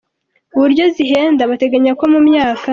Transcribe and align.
uburyo 0.55 0.83
zihenda 0.95 1.49
Bateganya 1.51 1.93
ko 1.99 2.05
mu 2.13 2.19
myaka. 2.27 2.67